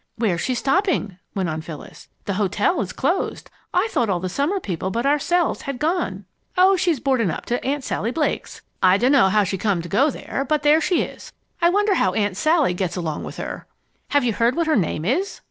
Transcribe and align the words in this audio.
"Where's 0.15 0.41
she 0.41 0.55
stopping?" 0.55 1.19
went 1.35 1.47
on 1.47 1.61
Phyllis. 1.61 2.07
"The 2.25 2.33
hotel 2.33 2.81
is 2.81 2.91
closed. 2.91 3.51
I 3.71 3.87
thought 3.91 4.09
all 4.09 4.19
the 4.19 4.29
summer 4.29 4.59
people 4.59 4.89
but 4.89 5.05
ourselves 5.05 5.61
had 5.61 5.77
gone." 5.77 6.25
"Oh, 6.57 6.75
she's 6.75 6.99
boarding 6.99 7.29
up 7.29 7.45
to 7.45 7.63
Aunt 7.63 7.83
Sally 7.83 8.09
Blake's. 8.09 8.63
I 8.81 8.97
dunno 8.97 9.29
how 9.29 9.43
she 9.43 9.59
come 9.59 9.79
to 9.83 9.87
go 9.87 10.09
there, 10.09 10.43
but 10.49 10.63
there 10.63 10.81
she 10.81 11.03
is. 11.03 11.31
I 11.61 11.69
wonder 11.69 11.93
how 11.93 12.13
Aunt 12.13 12.35
Sally 12.35 12.73
gets 12.73 12.95
along 12.95 13.25
with 13.25 13.37
her?" 13.37 13.67
"Have 14.07 14.23
you 14.23 14.33
heard 14.33 14.55
what 14.55 14.65
her 14.65 14.75
name 14.75 15.05
is?" 15.05 15.39